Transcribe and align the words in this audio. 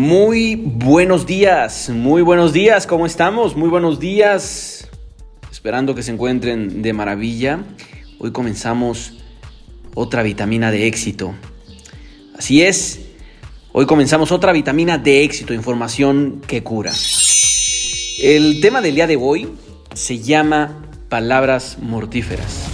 Muy 0.00 0.54
buenos 0.54 1.26
días, 1.26 1.90
muy 1.90 2.22
buenos 2.22 2.52
días, 2.52 2.86
¿cómo 2.86 3.04
estamos? 3.04 3.56
Muy 3.56 3.68
buenos 3.68 3.98
días, 3.98 4.88
esperando 5.50 5.96
que 5.96 6.04
se 6.04 6.12
encuentren 6.12 6.82
de 6.82 6.92
maravilla. 6.92 7.64
Hoy 8.20 8.30
comenzamos 8.30 9.14
otra 9.96 10.22
vitamina 10.22 10.70
de 10.70 10.86
éxito. 10.86 11.34
Así 12.38 12.62
es, 12.62 13.08
hoy 13.72 13.86
comenzamos 13.86 14.30
otra 14.30 14.52
vitamina 14.52 14.98
de 14.98 15.24
éxito, 15.24 15.52
información 15.52 16.42
que 16.46 16.62
cura. 16.62 16.92
El 18.22 18.60
tema 18.60 18.80
del 18.80 18.94
día 18.94 19.08
de 19.08 19.16
hoy 19.16 19.48
se 19.94 20.20
llama 20.20 20.80
palabras 21.08 21.76
mortíferas. 21.82 22.68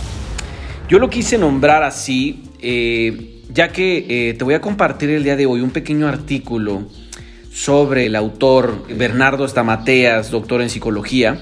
Yo 0.91 0.99
lo 0.99 1.09
quise 1.09 1.39
nombrar 1.39 1.85
así, 1.85 2.43
eh, 2.61 3.41
ya 3.49 3.69
que 3.73 4.29
eh, 4.29 4.35
te 4.35 4.45
voy 4.45 4.53
a 4.53 4.61
compartir 4.61 5.09
el 5.09 5.25
día 5.25 5.37
de 5.37 5.47
hoy 5.47 5.63
un 5.63 5.71
pequeño 5.71 6.07
artículo 6.07 6.87
sobre 7.55 8.07
el 8.07 8.17
autor 8.17 8.85
Bernardo 8.89 9.47
Stamateas, 9.47 10.33
doctor 10.33 10.61
en 10.61 10.71
psicología, 10.71 11.39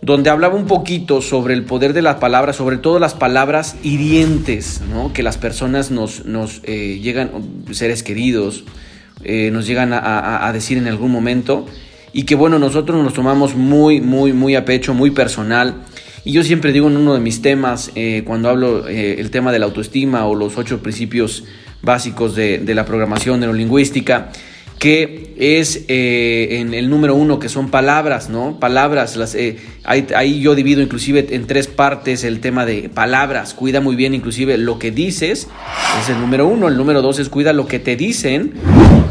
donde 0.00 0.30
hablaba 0.30 0.54
un 0.54 0.66
poquito 0.66 1.20
sobre 1.20 1.52
el 1.52 1.64
poder 1.64 1.92
de 1.92 2.00
las 2.00 2.16
palabras, 2.16 2.56
sobre 2.56 2.78
todo 2.78 2.98
las 2.98 3.12
palabras 3.12 3.76
hirientes, 3.82 4.80
que 5.12 5.22
las 5.22 5.36
personas 5.36 5.90
nos, 5.90 6.24
nos 6.24 6.62
eh, 6.64 7.00
llegan, 7.02 7.30
seres 7.70 8.02
queridos, 8.02 8.64
eh, 9.24 9.50
nos 9.52 9.66
llegan 9.66 9.92
a, 9.92 10.50
decir 10.54 10.78
en 10.78 10.88
algún 10.88 11.12
momento, 11.12 11.66
y 12.14 12.22
que 12.22 12.34
bueno, 12.34 12.58
nosotros 12.58 13.04
nos 13.04 13.12
tomamos 13.12 13.54
muy, 13.54 14.00
muy, 14.00 14.32
muy 14.32 14.56
a 14.56 14.64
pecho, 14.64 14.94
muy 14.94 15.10
personal. 15.10 15.82
Y 16.24 16.32
yo 16.32 16.44
siempre 16.44 16.72
digo 16.72 16.88
en 16.88 16.96
uno 16.96 17.12
de 17.12 17.20
mis 17.20 17.42
temas, 17.42 17.92
eh, 17.94 18.22
cuando 18.26 18.48
hablo 18.48 18.88
el 18.88 19.30
tema 19.30 19.52
de 19.52 19.58
la 19.58 19.66
autoestima 19.66 20.24
o 20.24 20.34
los 20.34 20.56
ocho 20.56 20.82
principios 20.82 21.44
básicos 21.82 22.34
de, 22.34 22.58
de 22.58 22.74
la 22.74 22.86
programación 22.86 23.40
neurolingüística, 23.40 24.30
que 24.82 25.32
es 25.38 25.84
eh, 25.86 26.58
en 26.58 26.74
el 26.74 26.90
número 26.90 27.14
uno, 27.14 27.38
que 27.38 27.48
son 27.48 27.70
palabras, 27.70 28.28
¿no? 28.30 28.58
Palabras, 28.58 29.14
las, 29.14 29.36
eh, 29.36 29.56
ahí, 29.84 30.40
yo 30.40 30.56
divido 30.56 30.82
inclusive 30.82 31.24
en 31.30 31.46
tres 31.46 31.68
partes 31.68 32.24
el 32.24 32.40
tema 32.40 32.66
de 32.66 32.88
palabras, 32.88 33.54
cuida 33.54 33.80
muy 33.80 33.94
bien 33.94 34.12
inclusive 34.12 34.58
lo 34.58 34.80
que 34.80 34.90
dices, 34.90 35.46
es 36.00 36.08
el 36.08 36.18
número 36.20 36.48
uno, 36.48 36.66
el 36.66 36.76
número 36.76 37.00
dos 37.00 37.20
es 37.20 37.28
cuida 37.28 37.52
lo 37.52 37.68
que 37.68 37.78
te 37.78 37.94
dicen 37.94 38.54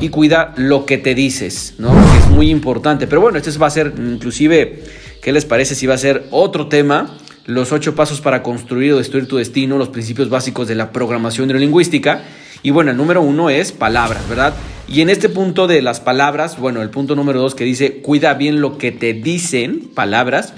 y 0.02 0.10
cuida 0.10 0.54
lo 0.58 0.86
que 0.86 0.98
te 0.98 1.16
dices, 1.16 1.76
¿no? 1.78 1.94
es 2.18 2.28
muy 2.28 2.50
importante, 2.50 3.08
pero 3.08 3.22
bueno, 3.22 3.38
este 3.38 3.58
va 3.58 3.68
a 3.68 3.70
ser 3.70 3.94
inclusive, 3.98 4.84
¿qué 5.22 5.32
les 5.32 5.46
parece 5.46 5.74
si 5.74 5.88
va 5.88 5.94
a 5.94 6.00
ser 6.00 6.26
otro 6.32 6.68
tema? 6.68 7.18
Los 7.46 7.72
ocho 7.72 7.96
pasos 7.96 8.20
para 8.20 8.44
construir 8.44 8.92
o 8.92 8.98
destruir 8.98 9.26
tu 9.26 9.38
destino, 9.38 9.78
los 9.78 9.88
principios 9.88 10.30
básicos 10.30 10.68
de 10.68 10.76
la 10.76 10.92
programación 10.92 11.48
neurolingüística. 11.48 12.24
Y 12.62 12.70
bueno, 12.70 12.92
el 12.92 12.98
número 12.98 13.22
uno 13.22 13.50
es 13.50 13.72
palabras, 13.72 14.30
¿verdad? 14.30 14.54
Y 14.92 15.00
en 15.00 15.10
este 15.10 15.30
punto 15.30 15.68
de 15.68 15.82
las 15.82 16.02
palabras, 16.02 16.60
bueno, 16.60 16.82
el 16.82 16.90
punto 16.90 17.16
número 17.16 17.40
dos 17.40 17.56
que 17.56 17.64
dice, 17.64 18.02
cuida 18.02 18.34
bien 18.34 18.60
lo 18.60 18.78
que 18.78 18.92
te 18.92 19.14
dicen, 19.14 19.90
palabras. 19.96 20.54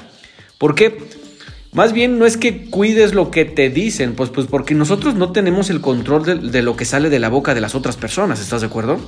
¿Por 0.58 0.74
qué? 0.74 0.98
Más 1.72 1.94
bien 1.94 2.18
no 2.18 2.26
es 2.26 2.36
que 2.36 2.66
cuides 2.66 3.14
lo 3.14 3.30
que 3.30 3.46
te 3.46 3.70
dicen, 3.70 4.16
pues, 4.16 4.32
pues 4.32 4.48
porque 4.48 4.74
nosotros 4.74 5.14
no 5.14 5.32
tenemos 5.32 5.70
el 5.70 5.82
control 5.82 6.52
de, 6.52 6.62
lo 6.64 6.76
que 6.76 6.86
sale 6.86 7.12
de 7.12 7.20
la 7.20 7.30
boca 7.30 7.54
de 7.54 7.62
las 7.62 7.76
otras 7.76 7.96
personas, 7.96 8.40
¿estás 8.40 8.62
de 8.62 8.68
acuerdo? 8.68 9.00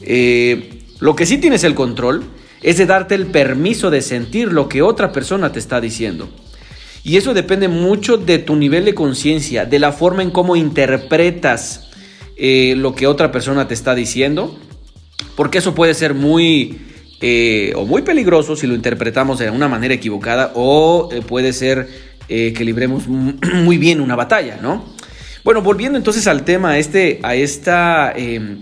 Eh, 0.00 0.84
lo 1.00 1.14
que 1.16 1.26
sí 1.26 1.36
tienes 1.36 1.62
el 1.62 1.74
control 1.74 2.24
es 2.62 2.78
de 2.78 2.86
darte 2.86 3.14
el 3.14 3.26
permiso 3.26 3.90
de 3.90 4.00
sentir 4.00 4.54
lo 4.54 4.70
que 4.70 4.80
otra 4.80 5.12
persona 5.12 5.52
te 5.52 5.58
está 5.58 5.82
diciendo. 5.82 6.30
Y 7.04 7.18
eso 7.18 7.34
depende 7.34 7.68
mucho 7.68 8.16
de 8.16 8.38
tu 8.38 8.56
nivel 8.56 8.86
de 8.86 8.94
conciencia, 8.94 9.66
de 9.66 9.78
la 9.78 9.92
forma 9.92 10.22
en 10.22 10.30
cómo 10.30 10.56
interpretas 10.56 11.86
eh, 12.36 12.74
lo 12.76 12.94
que 12.94 13.06
otra 13.06 13.32
persona 13.32 13.66
te 13.66 13.74
está 13.74 13.94
diciendo, 13.94 14.58
porque 15.36 15.58
eso 15.58 15.74
puede 15.74 15.94
ser 15.94 16.12
muy 16.12 16.78
eh, 17.22 17.72
o 17.76 17.86
muy 17.86 18.02
peligroso 18.02 18.56
si 18.56 18.66
lo 18.66 18.74
interpretamos 18.74 19.38
de 19.38 19.48
una 19.48 19.68
manera 19.68 19.94
equivocada 19.94 20.52
o 20.54 21.08
eh, 21.12 21.22
puede 21.22 21.54
ser 21.54 21.88
que 22.28 22.64
libremos 22.64 23.06
muy 23.08 23.78
bien 23.78 24.00
una 24.00 24.16
batalla, 24.16 24.58
¿no? 24.60 24.84
Bueno, 25.44 25.62
volviendo 25.62 25.96
entonces 25.96 26.26
al 26.26 26.44
tema, 26.44 26.70
a 26.70 26.78
este, 26.78 27.20
a 27.22 27.36
esta 27.36 28.12
em, 28.16 28.58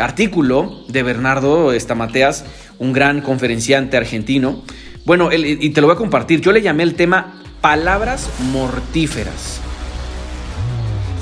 artículo 0.00 0.84
de 0.88 1.02
Bernardo 1.02 1.72
Estamateas, 1.72 2.44
un 2.78 2.92
gran 2.92 3.22
conferenciante 3.22 3.96
argentino. 3.96 4.62
Bueno, 5.06 5.30
y 5.32 5.70
te 5.70 5.80
lo 5.80 5.86
voy 5.86 5.94
a 5.94 5.98
compartir. 5.98 6.42
Yo 6.42 6.52
le 6.52 6.60
llamé 6.60 6.82
el 6.82 6.94
tema 6.94 7.42
palabras 7.62 8.28
mortíferas. 8.52 9.62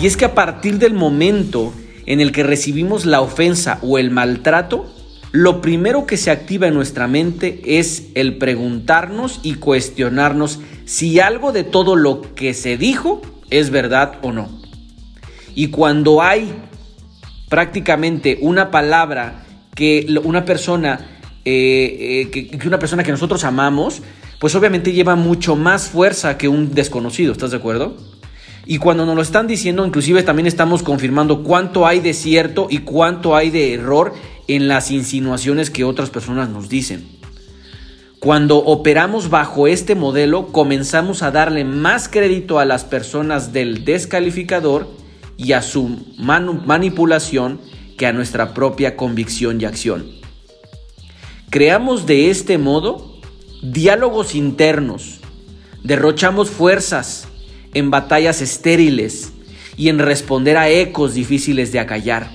Y 0.00 0.06
es 0.06 0.16
que 0.16 0.24
a 0.24 0.34
partir 0.34 0.78
del 0.78 0.94
momento 0.94 1.72
en 2.06 2.20
el 2.20 2.30
que 2.30 2.44
recibimos 2.44 3.04
la 3.04 3.20
ofensa 3.20 3.78
o 3.82 3.98
el 3.98 4.10
maltrato, 4.10 4.86
lo 5.32 5.60
primero 5.60 6.06
que 6.06 6.16
se 6.16 6.30
activa 6.30 6.68
en 6.68 6.74
nuestra 6.74 7.08
mente 7.08 7.60
es 7.64 8.08
el 8.14 8.38
preguntarnos 8.38 9.40
y 9.42 9.54
cuestionarnos 9.54 10.60
si 10.84 11.18
algo 11.18 11.52
de 11.52 11.64
todo 11.64 11.96
lo 11.96 12.22
que 12.34 12.54
se 12.54 12.78
dijo 12.78 13.20
es 13.50 13.70
verdad 13.70 14.18
o 14.22 14.32
no. 14.32 14.48
Y 15.54 15.68
cuando 15.68 16.22
hay 16.22 16.54
prácticamente 17.48 18.38
una 18.40 18.70
palabra 18.70 19.44
que 19.74 20.06
una 20.22 20.44
persona, 20.44 21.20
eh, 21.44 22.28
eh, 22.32 22.50
que 22.50 22.66
una 22.68 22.78
persona 22.78 23.02
que 23.02 23.10
nosotros 23.10 23.42
amamos, 23.42 24.02
pues 24.38 24.54
obviamente 24.54 24.92
lleva 24.92 25.16
mucho 25.16 25.56
más 25.56 25.88
fuerza 25.88 26.38
que 26.38 26.46
un 26.46 26.72
desconocido, 26.72 27.32
¿estás 27.32 27.50
de 27.50 27.56
acuerdo? 27.56 27.96
Y 28.70 28.76
cuando 28.76 29.06
nos 29.06 29.16
lo 29.16 29.22
están 29.22 29.46
diciendo, 29.46 29.86
inclusive 29.86 30.22
también 30.22 30.46
estamos 30.46 30.82
confirmando 30.82 31.42
cuánto 31.42 31.86
hay 31.86 32.00
de 32.00 32.12
cierto 32.12 32.66
y 32.68 32.80
cuánto 32.80 33.34
hay 33.34 33.48
de 33.48 33.72
error 33.72 34.12
en 34.46 34.68
las 34.68 34.90
insinuaciones 34.90 35.70
que 35.70 35.84
otras 35.84 36.10
personas 36.10 36.50
nos 36.50 36.68
dicen. 36.68 37.08
Cuando 38.18 38.58
operamos 38.58 39.30
bajo 39.30 39.68
este 39.68 39.94
modelo, 39.94 40.48
comenzamos 40.48 41.22
a 41.22 41.30
darle 41.30 41.64
más 41.64 42.10
crédito 42.10 42.58
a 42.58 42.66
las 42.66 42.84
personas 42.84 43.54
del 43.54 43.86
descalificador 43.86 44.86
y 45.38 45.52
a 45.52 45.62
su 45.62 46.04
manipulación 46.18 47.62
que 47.96 48.06
a 48.06 48.12
nuestra 48.12 48.52
propia 48.52 48.96
convicción 48.96 49.62
y 49.62 49.64
acción. 49.64 50.04
Creamos 51.48 52.04
de 52.04 52.28
este 52.28 52.58
modo 52.58 53.18
diálogos 53.62 54.34
internos, 54.34 55.20
derrochamos 55.82 56.50
fuerzas, 56.50 57.27
en 57.74 57.90
batallas 57.90 58.42
estériles 58.42 59.32
y 59.76 59.88
en 59.88 59.98
responder 59.98 60.56
a 60.56 60.68
ecos 60.68 61.14
difíciles 61.14 61.72
de 61.72 61.78
acallar, 61.78 62.30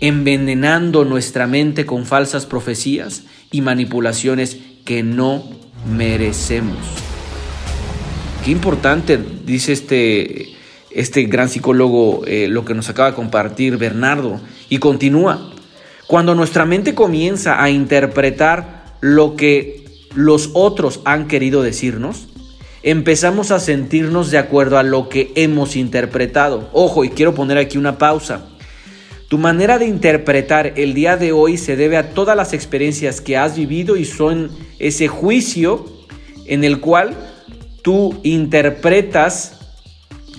envenenando 0.00 1.04
nuestra 1.04 1.46
mente 1.46 1.86
con 1.86 2.06
falsas 2.06 2.46
profecías 2.46 3.22
y 3.50 3.60
manipulaciones 3.60 4.58
que 4.84 5.02
no 5.02 5.44
merecemos. 5.88 6.76
Qué 8.44 8.50
importante, 8.50 9.18
dice 9.44 9.72
este, 9.72 10.54
este 10.90 11.24
gran 11.24 11.48
psicólogo, 11.48 12.22
eh, 12.26 12.48
lo 12.48 12.64
que 12.64 12.74
nos 12.74 12.88
acaba 12.88 13.10
de 13.10 13.16
compartir 13.16 13.76
Bernardo, 13.76 14.40
y 14.68 14.78
continúa. 14.78 15.52
Cuando 16.06 16.34
nuestra 16.34 16.64
mente 16.64 16.94
comienza 16.94 17.62
a 17.62 17.70
interpretar 17.70 18.96
lo 19.00 19.36
que 19.36 19.84
los 20.14 20.50
otros 20.54 21.00
han 21.04 21.26
querido 21.26 21.62
decirnos, 21.62 22.28
empezamos 22.86 23.50
a 23.50 23.58
sentirnos 23.58 24.30
de 24.30 24.38
acuerdo 24.38 24.78
a 24.78 24.84
lo 24.84 25.08
que 25.08 25.32
hemos 25.34 25.74
interpretado. 25.74 26.70
Ojo, 26.72 27.04
y 27.04 27.08
quiero 27.08 27.34
poner 27.34 27.58
aquí 27.58 27.78
una 27.78 27.98
pausa. 27.98 28.46
Tu 29.26 29.38
manera 29.38 29.78
de 29.78 29.86
interpretar 29.86 30.72
el 30.76 30.94
día 30.94 31.16
de 31.16 31.32
hoy 31.32 31.58
se 31.58 31.74
debe 31.74 31.96
a 31.96 32.10
todas 32.10 32.36
las 32.36 32.52
experiencias 32.52 33.20
que 33.20 33.36
has 33.36 33.56
vivido 33.56 33.96
y 33.96 34.04
son 34.04 34.50
ese 34.78 35.08
juicio 35.08 35.84
en 36.46 36.62
el 36.62 36.78
cual 36.78 37.16
tú 37.82 38.20
interpretas, 38.22 39.58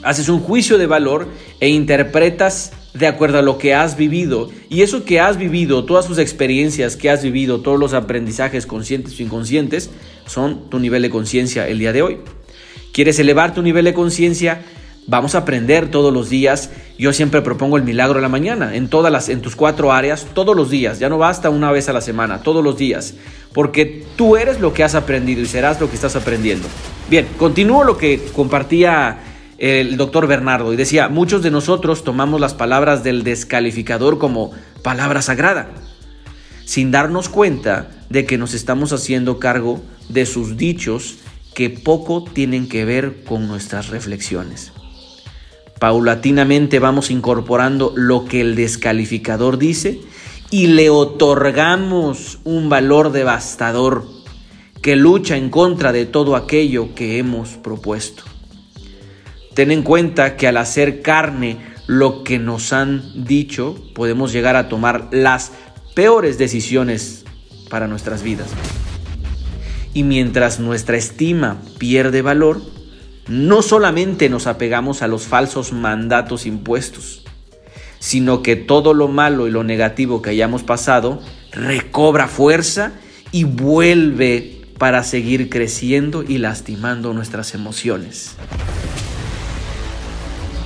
haces 0.04 0.30
un 0.30 0.40
juicio 0.40 0.78
de 0.78 0.88
valor 0.88 1.28
e 1.60 1.68
interpretas 1.68 2.72
de 2.94 3.08
acuerdo 3.08 3.40
a 3.40 3.42
lo 3.42 3.58
que 3.58 3.76
has 3.76 3.98
vivido. 3.98 4.50
Y 4.70 4.84
eso 4.84 5.04
que 5.04 5.20
has 5.20 5.38
vivido, 5.38 5.84
todas 5.84 6.06
sus 6.06 6.18
experiencias 6.18 6.96
que 6.96 7.10
has 7.10 7.24
vivido, 7.24 7.60
todos 7.60 7.78
los 7.78 7.94
aprendizajes 7.94 8.66
conscientes 8.66 9.20
o 9.20 9.24
inconscientes, 9.24 9.90
son 10.26 10.70
tu 10.70 10.80
nivel 10.80 11.02
de 11.02 11.10
conciencia 11.10 11.68
el 11.68 11.80
día 11.80 11.92
de 11.92 12.04
hoy. 12.04 12.20
¿Quieres 12.98 13.20
elevar 13.20 13.54
tu 13.54 13.62
nivel 13.62 13.86
de 13.86 13.94
conciencia? 13.94 14.64
Vamos 15.06 15.36
a 15.36 15.38
aprender 15.38 15.92
todos 15.92 16.12
los 16.12 16.32
días. 16.32 16.72
Yo 16.98 17.14
siempre 17.14 17.44
propongo 17.44 17.78
el 17.78 17.84
milagro 17.84 18.16
de 18.16 18.24
la 18.24 18.28
mañana, 18.28 18.76
en 18.76 18.88
todas 18.88 19.12
las, 19.12 19.30
en 19.30 19.40
tus 19.44 19.56
cuatro 19.56 19.94
áreas, 19.94 20.26
todos 20.34 20.56
los 20.56 20.72
días. 20.72 20.98
Ya 20.98 21.08
no 21.08 21.20
basta 21.20 21.52
una 21.52 21.72
vez 21.72 21.90
a 21.90 21.94
la 21.94 22.02
semana, 22.02 22.42
todos 22.42 22.64
los 22.64 22.76
días. 22.76 23.14
Porque 23.54 24.04
tú 24.16 24.36
eres 24.36 24.60
lo 24.60 24.74
que 24.74 24.84
has 24.84 24.96
aprendido 24.96 25.44
y 25.44 25.46
serás 25.46 25.80
lo 25.80 25.90
que 25.90 25.96
estás 25.96 26.16
aprendiendo. 26.16 26.68
Bien, 27.08 27.28
continúo 27.38 27.84
lo 27.84 28.00
que 28.00 28.20
compartía 28.34 29.20
el 29.60 29.96
doctor 29.96 30.26
Bernardo 30.26 30.74
y 30.74 30.76
decía, 30.76 31.08
muchos 31.08 31.44
de 31.44 31.52
nosotros 31.52 32.04
tomamos 32.04 32.42
las 32.42 32.56
palabras 32.56 33.04
del 33.04 33.24
descalificador 33.24 34.18
como 34.18 34.54
palabra 34.82 35.22
sagrada, 35.22 35.70
sin 36.66 36.90
darnos 36.90 37.30
cuenta 37.30 37.92
de 38.10 38.26
que 38.26 38.40
nos 38.40 38.56
estamos 38.56 38.92
haciendo 38.92 39.38
cargo 39.38 39.84
de 40.10 40.26
sus 40.26 40.58
dichos 40.58 41.18
que 41.58 41.72
poco 41.72 42.24
tienen 42.24 42.70
que 42.70 42.86
ver 42.86 43.24
con 43.24 43.48
nuestras 43.48 43.88
reflexiones. 43.88 44.74
Paulatinamente 45.80 46.78
vamos 46.78 47.10
incorporando 47.10 47.94
lo 47.96 48.26
que 48.26 48.42
el 48.42 48.56
descalificador 48.56 49.58
dice 49.58 50.00
y 50.52 50.68
le 50.68 50.92
otorgamos 50.92 52.38
un 52.44 52.70
valor 52.70 53.12
devastador 53.12 54.06
que 54.84 54.96
lucha 54.96 55.36
en 55.36 55.50
contra 55.50 55.92
de 55.92 56.06
todo 56.06 56.36
aquello 56.36 56.94
que 56.94 57.18
hemos 57.18 57.50
propuesto. 57.54 58.22
Ten 59.56 59.72
en 59.72 59.82
cuenta 59.82 60.38
que 60.38 60.48
al 60.48 60.58
hacer 60.58 61.02
carne 61.02 61.58
lo 61.88 62.24
que 62.24 62.38
nos 62.38 62.72
han 62.72 63.26
dicho, 63.26 63.76
podemos 63.96 64.32
llegar 64.32 64.56
a 64.56 64.70
tomar 64.70 65.08
las 65.10 65.54
peores 65.96 66.38
decisiones 66.38 67.26
para 67.68 67.88
nuestras 67.88 68.22
vidas. 68.22 68.50
Y 69.98 70.04
mientras 70.04 70.60
nuestra 70.60 70.96
estima 70.96 71.58
pierde 71.80 72.22
valor, 72.22 72.62
no 73.28 73.64
solamente 73.64 74.30
nos 74.30 74.46
apegamos 74.46 75.02
a 75.02 75.08
los 75.08 75.26
falsos 75.26 75.74
mandatos 75.74 76.46
impuestos, 76.46 77.24
sino 77.98 78.44
que 78.44 78.56
todo 78.56 78.94
lo 78.94 79.08
malo 79.08 79.48
y 79.48 79.50
lo 79.50 79.64
negativo 79.64 80.22
que 80.22 80.30
hayamos 80.30 80.62
pasado 80.62 81.20
recobra 81.52 82.28
fuerza 82.28 82.92
y 83.32 83.46
vuelve 83.46 84.62
para 84.78 85.04
seguir 85.04 85.50
creciendo 85.50 86.22
y 86.22 86.38
lastimando 86.38 87.12
nuestras 87.16 87.56
emociones. 87.56 88.36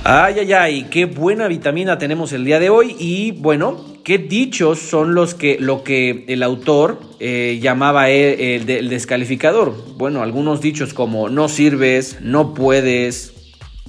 Ay, 0.04 0.40
ay, 0.40 0.52
ay, 0.52 0.86
qué 0.90 1.06
buena 1.06 1.48
vitamina 1.48 1.96
tenemos 1.96 2.34
el 2.34 2.44
día 2.44 2.60
de 2.60 2.68
hoy 2.68 2.96
y 2.98 3.30
bueno, 3.30 3.91
qué 4.04 4.18
dichos 4.18 4.78
son 4.78 5.14
los 5.14 5.34
que, 5.34 5.58
lo 5.60 5.84
que 5.84 6.24
el 6.28 6.42
autor 6.42 7.00
eh, 7.20 7.58
llamaba 7.62 8.10
el, 8.10 8.68
el 8.68 8.88
descalificador. 8.88 9.74
Bueno, 9.96 10.22
algunos 10.22 10.60
dichos 10.60 10.94
como 10.94 11.28
no 11.28 11.48
sirves, 11.48 12.18
no 12.20 12.54
puedes, 12.54 13.32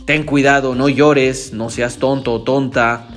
ten 0.05 0.23
cuidado, 0.23 0.75
no 0.75 0.89
llores, 0.89 1.53
no 1.53 1.69
seas 1.69 1.97
tonto 1.97 2.33
o 2.33 2.41
tonta, 2.41 3.07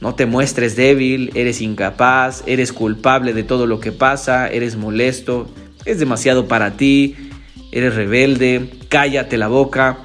no 0.00 0.14
te 0.14 0.26
muestres 0.26 0.76
débil, 0.76 1.30
eres 1.34 1.60
incapaz, 1.60 2.42
eres 2.46 2.72
culpable 2.72 3.32
de 3.32 3.44
todo 3.44 3.66
lo 3.66 3.80
que 3.80 3.92
pasa, 3.92 4.48
eres 4.48 4.76
molesto, 4.76 5.48
es 5.84 5.98
demasiado 5.98 6.48
para 6.48 6.72
ti, 6.72 7.16
eres 7.70 7.94
rebelde, 7.94 8.68
cállate 8.88 9.38
la 9.38 9.48
boca. 9.48 9.98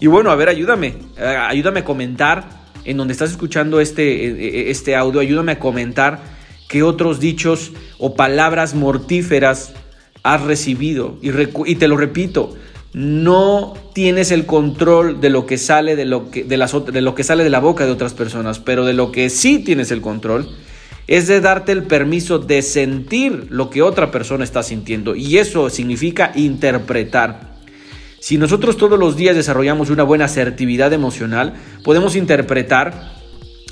Y 0.00 0.08
bueno, 0.08 0.30
a 0.30 0.34
ver, 0.34 0.48
ayúdame, 0.48 0.94
eh, 1.16 1.24
ayúdame 1.24 1.80
a 1.80 1.84
comentar 1.84 2.55
en 2.86 2.96
donde 2.96 3.12
estás 3.12 3.30
escuchando 3.30 3.80
este, 3.80 4.26
eh, 4.26 4.70
este 4.70 4.96
audio, 4.96 5.20
ayúdame 5.20 5.52
a 5.52 5.58
comentar 5.58 6.20
qué 6.68 6.82
otros 6.82 7.20
dichos 7.20 7.72
o 7.98 8.14
palabras 8.14 8.74
mortíferas 8.74 9.72
has 10.22 10.42
recibido. 10.42 11.18
Y, 11.20 11.74
te 11.74 11.88
lo 11.88 11.96
repito, 11.96 12.56
no 12.92 13.74
tienes 13.92 14.30
el 14.30 14.46
control 14.46 15.20
de 15.20 15.30
lo 15.30 15.46
que 15.46 15.58
sale 15.58 15.96
de 15.96 16.04
lo 16.04 16.30
que, 16.30 16.44
de 16.44 16.56
lo 17.00 17.14
que 17.14 17.24
sale 17.24 17.44
de 17.44 17.50
la 17.50 17.60
boca 17.60 17.84
de 17.84 17.92
otras 17.92 18.14
personas, 18.14 18.58
pero 18.58 18.84
de 18.84 18.94
lo 18.94 19.12
que 19.12 19.30
sí 19.30 19.58
tienes 19.58 19.90
el 19.90 20.00
control 20.00 20.48
es 21.06 21.28
de 21.28 21.40
darte 21.40 21.72
el 21.72 21.84
permiso 21.84 22.38
de 22.38 22.62
sentir 22.62 23.46
lo 23.50 23.70
que 23.70 23.82
otra 23.82 24.10
persona 24.10 24.44
está 24.44 24.62
sintiendo 24.62 25.14
y 25.14 25.38
eso 25.38 25.70
significa 25.70 26.32
interpretar. 26.34 27.55
Si 28.26 28.38
nosotros 28.38 28.76
todos 28.76 28.98
los 28.98 29.14
días 29.14 29.36
desarrollamos 29.36 29.88
una 29.88 30.02
buena 30.02 30.24
asertividad 30.24 30.92
emocional, 30.92 31.54
podemos 31.84 32.16
interpretar 32.16 33.12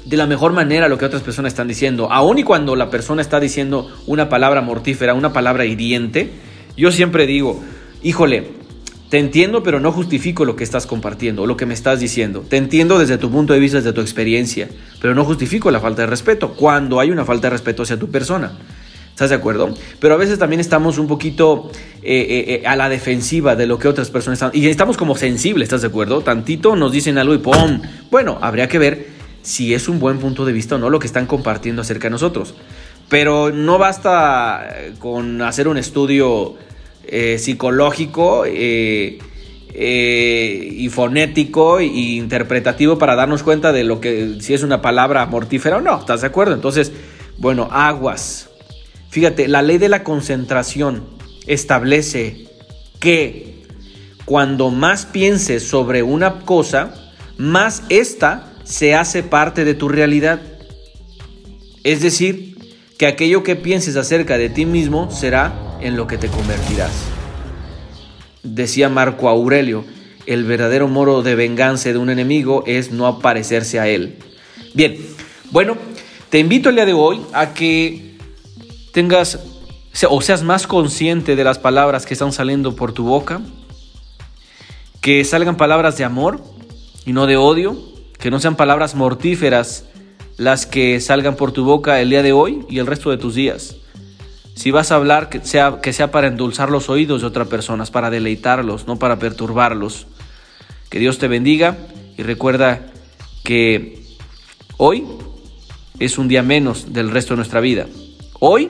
de 0.04 0.16
la 0.16 0.28
mejor 0.28 0.52
manera 0.52 0.86
lo 0.86 0.96
que 0.96 1.04
otras 1.04 1.22
personas 1.22 1.54
están 1.54 1.66
diciendo. 1.66 2.06
Aun 2.12 2.38
y 2.38 2.44
cuando 2.44 2.76
la 2.76 2.88
persona 2.88 3.20
está 3.20 3.40
diciendo 3.40 3.90
una 4.06 4.28
palabra 4.28 4.60
mortífera, 4.60 5.14
una 5.14 5.32
palabra 5.32 5.64
hiriente, 5.64 6.30
yo 6.76 6.92
siempre 6.92 7.26
digo, 7.26 7.64
híjole, 8.04 8.52
te 9.08 9.18
entiendo, 9.18 9.64
pero 9.64 9.80
no 9.80 9.90
justifico 9.90 10.44
lo 10.44 10.54
que 10.54 10.62
estás 10.62 10.86
compartiendo, 10.86 11.46
lo 11.46 11.56
que 11.56 11.66
me 11.66 11.74
estás 11.74 11.98
diciendo. 11.98 12.44
Te 12.48 12.56
entiendo 12.56 13.00
desde 13.00 13.18
tu 13.18 13.32
punto 13.32 13.54
de 13.54 13.58
vista, 13.58 13.78
desde 13.78 13.92
tu 13.92 14.02
experiencia, 14.02 14.68
pero 15.00 15.16
no 15.16 15.24
justifico 15.24 15.72
la 15.72 15.80
falta 15.80 16.02
de 16.02 16.06
respeto 16.06 16.54
cuando 16.54 17.00
hay 17.00 17.10
una 17.10 17.24
falta 17.24 17.48
de 17.48 17.54
respeto 17.54 17.82
hacia 17.82 17.98
tu 17.98 18.08
persona. 18.08 18.56
¿Estás 19.14 19.30
de 19.30 19.36
acuerdo? 19.36 19.72
Pero 20.00 20.14
a 20.14 20.16
veces 20.16 20.40
también 20.40 20.58
estamos 20.58 20.98
un 20.98 21.06
poquito 21.06 21.70
eh, 22.02 22.26
eh, 22.28 22.44
eh, 22.48 22.66
a 22.66 22.74
la 22.74 22.88
defensiva 22.88 23.54
de 23.54 23.64
lo 23.64 23.78
que 23.78 23.86
otras 23.86 24.10
personas 24.10 24.42
están. 24.42 24.50
Y 24.52 24.66
estamos 24.66 24.96
como 24.96 25.14
sensibles, 25.16 25.66
¿estás 25.66 25.82
de 25.82 25.86
acuerdo? 25.86 26.22
Tantito 26.22 26.74
nos 26.74 26.90
dicen 26.90 27.16
algo 27.16 27.32
y 27.32 27.38
¡pum! 27.38 27.80
Bueno, 28.10 28.38
habría 28.40 28.66
que 28.66 28.80
ver 28.80 29.06
si 29.40 29.72
es 29.72 29.88
un 29.88 30.00
buen 30.00 30.18
punto 30.18 30.44
de 30.44 30.52
vista 30.52 30.74
o 30.74 30.78
no 30.78 30.90
lo 30.90 30.98
que 30.98 31.06
están 31.06 31.26
compartiendo 31.26 31.82
acerca 31.82 32.08
de 32.08 32.10
nosotros. 32.10 32.56
Pero 33.08 33.52
no 33.52 33.78
basta 33.78 34.68
con 34.98 35.40
hacer 35.42 35.68
un 35.68 35.78
estudio 35.78 36.56
eh, 37.06 37.38
psicológico 37.38 38.48
y 38.48 39.20
fonético 40.90 41.78
e 41.78 41.84
interpretativo 41.84 42.98
para 42.98 43.14
darnos 43.14 43.44
cuenta 43.44 43.70
de 43.70 43.84
lo 43.84 44.00
que 44.00 44.38
si 44.40 44.54
es 44.54 44.64
una 44.64 44.82
palabra 44.82 45.24
mortífera 45.26 45.76
o 45.76 45.80
no. 45.80 46.00
¿Estás 46.00 46.22
de 46.22 46.26
acuerdo? 46.26 46.52
Entonces, 46.54 46.90
bueno, 47.38 47.68
aguas. 47.70 48.50
Fíjate, 49.14 49.46
la 49.46 49.62
ley 49.62 49.78
de 49.78 49.88
la 49.88 50.02
concentración 50.02 51.04
establece 51.46 52.48
que 52.98 53.62
cuando 54.24 54.72
más 54.72 55.06
pienses 55.06 55.62
sobre 55.62 56.02
una 56.02 56.40
cosa, 56.40 57.12
más 57.38 57.84
esta 57.90 58.52
se 58.64 58.96
hace 58.96 59.22
parte 59.22 59.64
de 59.64 59.74
tu 59.74 59.88
realidad. 59.88 60.42
Es 61.84 62.02
decir, 62.02 62.58
que 62.98 63.06
aquello 63.06 63.44
que 63.44 63.54
pienses 63.54 63.94
acerca 63.94 64.36
de 64.36 64.48
ti 64.48 64.66
mismo 64.66 65.12
será 65.12 65.78
en 65.80 65.94
lo 65.94 66.08
que 66.08 66.18
te 66.18 66.26
convertirás. 66.26 66.90
Decía 68.42 68.88
Marco 68.88 69.28
Aurelio, 69.28 69.84
el 70.26 70.42
verdadero 70.42 70.88
moro 70.88 71.22
de 71.22 71.36
venganza 71.36 71.92
de 71.92 71.98
un 71.98 72.10
enemigo 72.10 72.64
es 72.66 72.90
no 72.90 73.06
aparecerse 73.06 73.78
a 73.78 73.86
él. 73.86 74.16
Bien, 74.74 74.96
bueno, 75.52 75.76
te 76.30 76.40
invito 76.40 76.68
el 76.68 76.74
día 76.74 76.86
de 76.86 76.94
hoy 76.94 77.20
a 77.32 77.54
que 77.54 78.03
tengas 78.94 79.40
o 80.08 80.20
seas 80.22 80.42
más 80.44 80.66
consciente 80.68 81.34
de 81.34 81.44
las 81.44 81.58
palabras 81.58 82.06
que 82.06 82.14
están 82.14 82.32
saliendo 82.32 82.76
por 82.76 82.92
tu 82.92 83.04
boca, 83.04 83.40
que 85.00 85.24
salgan 85.24 85.56
palabras 85.56 85.98
de 85.98 86.04
amor 86.04 86.40
y 87.04 87.12
no 87.12 87.26
de 87.26 87.36
odio, 87.36 87.76
que 88.18 88.30
no 88.30 88.38
sean 88.38 88.54
palabras 88.54 88.94
mortíferas 88.94 89.84
las 90.36 90.64
que 90.64 91.00
salgan 91.00 91.34
por 91.34 91.50
tu 91.50 91.64
boca 91.64 92.00
el 92.00 92.10
día 92.10 92.22
de 92.22 92.32
hoy 92.32 92.64
y 92.70 92.78
el 92.78 92.86
resto 92.86 93.10
de 93.10 93.18
tus 93.18 93.34
días. 93.34 93.76
Si 94.54 94.70
vas 94.70 94.92
a 94.92 94.94
hablar, 94.94 95.28
que 95.28 95.40
sea, 95.40 95.80
que 95.82 95.92
sea 95.92 96.12
para 96.12 96.28
endulzar 96.28 96.70
los 96.70 96.88
oídos 96.88 97.22
de 97.22 97.26
otras 97.26 97.48
personas, 97.48 97.90
para 97.90 98.10
deleitarlos, 98.10 98.86
no 98.86 99.00
para 99.00 99.18
perturbarlos. 99.18 100.06
Que 100.88 101.00
Dios 101.00 101.18
te 101.18 101.26
bendiga 101.26 101.76
y 102.16 102.22
recuerda 102.22 102.86
que 103.42 104.06
hoy 104.76 105.04
es 105.98 106.16
un 106.16 106.28
día 106.28 106.44
menos 106.44 106.92
del 106.92 107.10
resto 107.10 107.34
de 107.34 107.38
nuestra 107.38 107.58
vida. 107.58 107.86
Hoy 108.46 108.68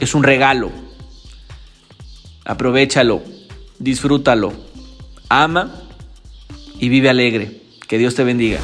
es 0.00 0.14
un 0.14 0.22
regalo. 0.22 0.70
Aprovechalo, 2.44 3.22
disfrútalo, 3.78 4.52
ama 5.30 5.80
y 6.78 6.90
vive 6.90 7.08
alegre. 7.08 7.62
Que 7.88 7.96
Dios 7.96 8.14
te 8.14 8.22
bendiga. 8.22 8.60